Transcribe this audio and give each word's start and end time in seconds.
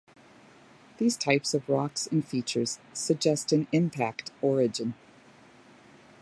These 0.97 1.15
types 1.15 1.53
of 1.53 1.69
rocks 1.69 2.07
and 2.07 2.27
features 2.27 2.79
suggest 2.91 3.51
an 3.51 3.67
impact 3.71 4.31
origin. 4.41 4.95